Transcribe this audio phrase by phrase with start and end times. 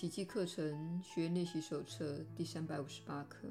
[0.00, 3.46] 奇迹课程学练习手册第三百五十八课：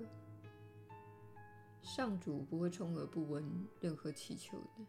[1.84, 3.46] 上主不会充耳不闻
[3.79, 4.84] 任何祈求的，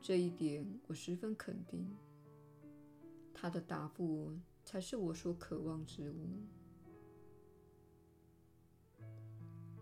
[0.00, 1.84] 这一点我十分肯定。
[3.34, 4.30] 他的答复
[4.62, 6.28] 才是我所渴望之物。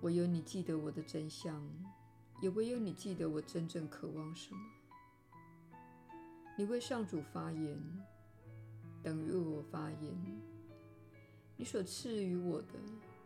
[0.01, 1.63] 唯有你记得我的真相，
[2.41, 4.61] 也唯有你记得我真正渴望什么。
[6.57, 7.79] 你为上主发言，
[9.03, 10.38] 等于为我发言。
[11.61, 12.75] 你所赐予我的，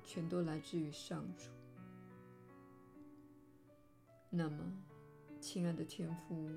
[0.02, 1.50] 全都来自于上主。
[4.30, 4.58] 那么，
[5.38, 6.48] 亲爱的天父，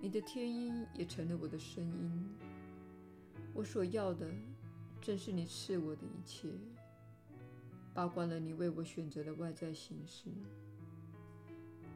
[0.00, 2.28] 你的天音也成了我的声音。
[3.54, 4.28] 我所要的，
[5.00, 6.48] 正是你赐我的一切。
[7.94, 10.28] 包括了你为我选择的外在形式。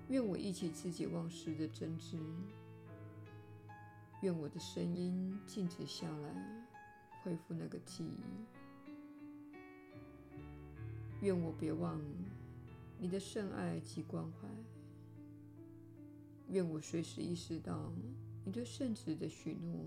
[0.08, 2.16] 愿我忆起自己忘失的真知。
[4.22, 6.66] 愿我的声音静止下来，
[7.24, 8.20] 恢复那个记忆。
[11.20, 12.00] 愿我别忘
[12.98, 14.48] 你的圣爱及关怀。
[16.48, 17.92] 愿我随时意识到
[18.45, 19.86] 你对圣子的许诺。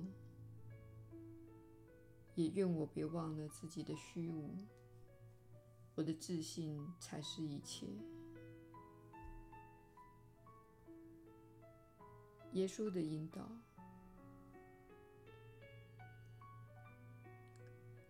[2.35, 4.55] 也愿我别忘了自己的虚无。
[5.95, 7.85] 我的自信才是一切。
[12.53, 13.51] 耶稣的引导，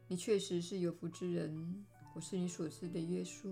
[0.07, 1.85] 你确实是有福之人。
[2.13, 3.49] 我是你所知的耶稣。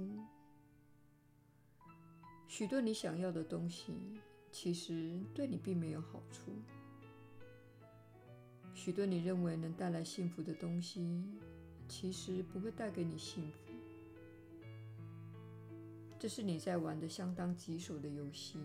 [2.47, 3.94] 许多你想要的东西，
[4.52, 6.52] 其实对你并没有好处。
[8.73, 11.23] 许多你认为能带来幸福的东西，
[11.88, 13.73] 其实不会带给你幸福。
[16.19, 18.59] 这是你在玩的相当棘手的游戏。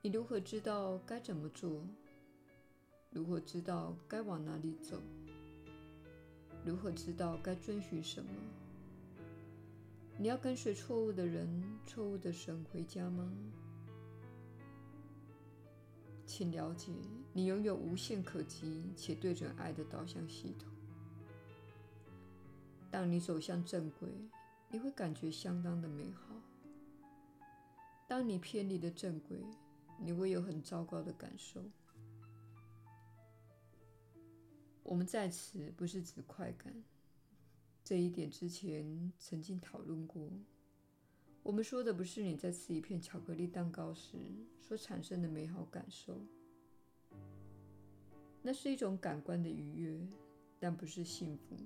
[0.00, 1.84] 你如何知道该怎么做？
[3.10, 5.02] 如何知道该往哪里走？
[6.64, 8.30] 如何知道该遵循什么？
[10.18, 11.48] 你要跟随错误的人、
[11.86, 13.32] 错误的神回家吗？
[16.24, 16.92] 请了解，
[17.32, 20.68] 你拥有无限可及且对准爱的导向系统。
[22.90, 24.08] 当你走向正轨，
[24.70, 26.34] 你会感觉相当的美好。
[28.06, 29.38] 当你偏离了正轨，
[29.98, 31.62] 你会有很糟糕的感受。
[34.92, 36.70] 我们在此不是指快感，
[37.82, 40.30] 这一点之前曾经讨论过。
[41.42, 44.18] 我们说的不是你在吃一片巧克力蛋糕时
[44.60, 46.20] 所产生的美好感受，
[48.42, 50.06] 那是一种感官的愉悦，
[50.60, 51.56] 但不是幸福。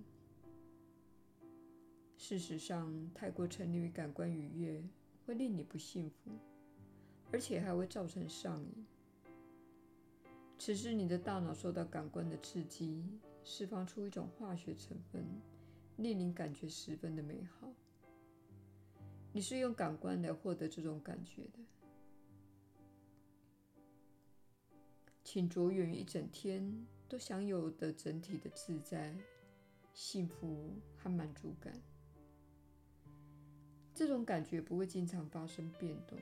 [2.17, 4.85] 事实上，太过沉溺于感官愉悦
[5.27, 6.31] 会令你不幸福，
[7.33, 8.87] 而且还会造成上瘾。
[10.67, 13.01] 此时，你的大脑受到感官的刺激，
[13.45, 15.25] 释放出一种化学成分，
[15.97, 17.73] 令你感觉十分的美好。
[19.33, 21.61] 你是用感官来获得这种感觉的。
[25.23, 29.17] 请着眼于一整天都享有的整体的自在、
[29.95, 31.81] 幸福和满足感。
[33.95, 36.19] 这种感觉不会经常发生变动，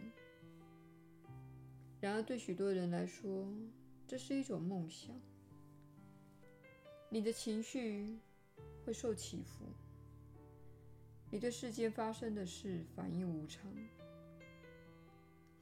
[1.99, 3.49] 然而对许多人来说，
[4.06, 5.15] 这是一种梦想。
[7.09, 8.19] 你的情绪
[8.84, 9.66] 会受起伏，
[11.31, 13.62] 你对世间发生的事反应无常。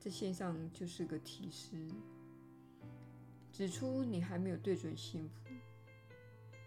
[0.01, 1.77] 这线上就是个提示，
[3.53, 5.53] 指出你还没有对准幸福，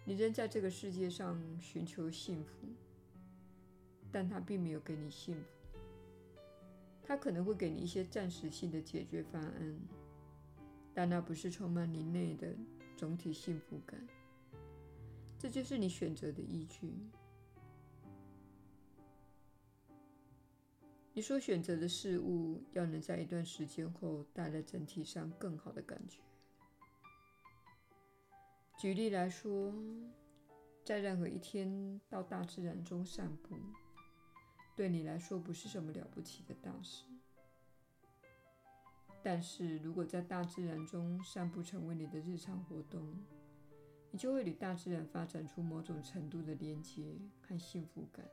[0.05, 2.51] 你仍在这个世界上寻求幸福。
[4.11, 5.77] 但他并没有给你幸福，
[7.03, 9.77] 他可能会给你一些暂时性的解决方案，
[10.95, 12.55] 但那不是充满你内的
[12.97, 13.99] 总体幸福感。
[15.37, 16.91] 这就是你选择的依据。
[21.13, 26.19] 你所选择的事物要能在一段时间后带来整体上更好的感觉。
[28.77, 29.73] 举例来说，
[30.83, 33.55] 在任何一天到大自然中散步。
[34.75, 37.05] 对你来说不是什么了不起的大事，
[39.25, 43.11] 但是如果在大自然中散步成为你的日常活动，
[44.11, 48.23] 你就会与大自然发展出某种程度的连结和幸福感。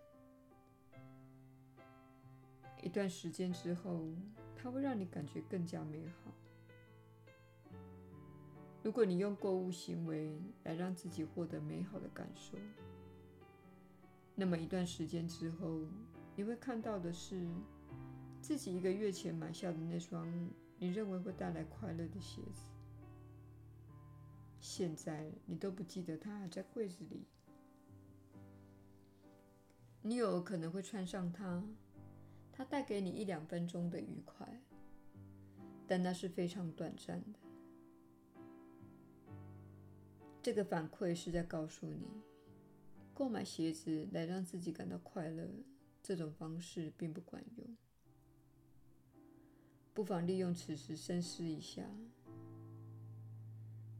[2.83, 4.07] 一段时间之后，
[4.55, 6.31] 它会让你感觉更加美好。
[8.83, 12.59] 如果你用购物行为来让自己获得美好的感受，
[14.35, 15.81] 那么一段时间之后，
[16.37, 17.49] 你会看到的是，
[18.43, 20.29] 自己一个月前买下的那双
[20.83, 22.65] 你认为会带来快乐的鞋子。
[24.59, 27.25] 现在你都不记得它还在柜子里。
[30.03, 31.63] 你有可能会穿上它，
[32.51, 34.61] 它带给你一两分钟的愉快，
[35.87, 37.39] 但那是非常短暂的。
[40.43, 42.09] 这个反馈是在告诉你，
[43.15, 45.49] 购买鞋子来让自己感到快乐，
[46.03, 47.77] 这种方式并不管用。
[49.95, 51.83] 不妨利用此时深思一下：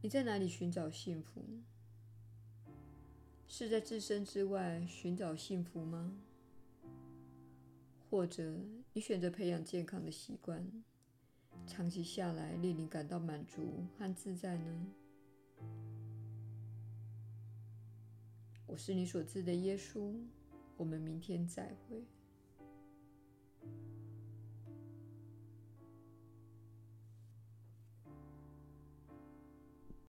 [0.01, 1.43] 你在哪里寻找幸福？
[3.47, 6.17] 是在自身之外寻找幸福吗？
[8.09, 8.59] 或者
[8.93, 10.67] 你选择培养健康的习惯，
[11.67, 14.87] 长期下来令你感到满足和自在呢？
[18.65, 20.15] 我是你所知的耶稣，
[20.75, 22.03] 我们明天再会。